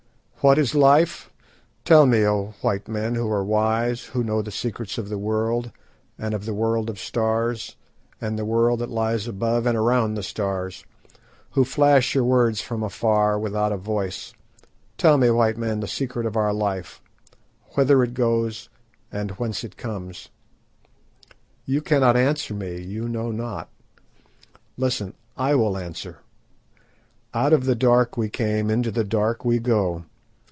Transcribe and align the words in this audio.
"What 0.43 0.57
is 0.57 0.73
life? 0.73 1.29
Tell 1.85 2.07
me, 2.07 2.25
O 2.25 2.55
white 2.61 2.87
men, 2.87 3.13
who 3.13 3.29
are 3.29 3.43
wise, 3.43 4.05
who 4.05 4.23
know 4.23 4.41
the 4.41 4.49
secrets 4.49 4.97
of 4.97 5.07
the 5.07 5.19
world, 5.19 5.71
and 6.17 6.33
of 6.33 6.45
the 6.47 6.53
world 6.55 6.89
of 6.89 6.97
stars, 6.99 7.75
and 8.19 8.39
the 8.39 8.43
world 8.43 8.79
that 8.79 8.89
lies 8.89 9.27
above 9.27 9.67
and 9.67 9.77
around 9.77 10.15
the 10.15 10.23
stars; 10.23 10.83
who 11.51 11.63
flash 11.63 12.15
your 12.15 12.23
words 12.23 12.59
from 12.59 12.81
afar 12.81 13.37
without 13.37 13.71
a 13.71 13.77
voice; 13.77 14.33
tell 14.97 15.15
me, 15.19 15.29
white 15.29 15.59
men, 15.59 15.79
the 15.79 15.87
secret 15.87 16.25
of 16.25 16.35
our 16.35 16.51
life—whither 16.53 18.01
it 18.01 18.15
goes 18.15 18.67
and 19.11 19.29
whence 19.37 19.63
it 19.63 19.77
comes! 19.77 20.29
"You 21.65 21.83
cannot 21.83 22.17
answer 22.17 22.55
me; 22.55 22.81
you 22.81 23.07
know 23.07 23.29
not. 23.29 23.69
Listen, 24.75 25.13
I 25.37 25.53
will 25.53 25.77
answer. 25.77 26.17
Out 27.31 27.53
of 27.53 27.65
the 27.65 27.75
dark 27.75 28.17
we 28.17 28.27
came, 28.27 28.71
into 28.71 28.89
the 28.89 29.03
dark 29.03 29.45
we 29.45 29.59
go. 29.59 30.05